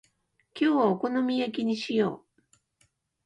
[0.59, 2.87] 今日はお好み焼きにしよう。